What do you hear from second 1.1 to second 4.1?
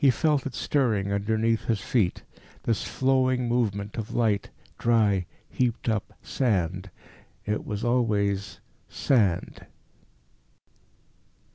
underneath his feet this flowing movement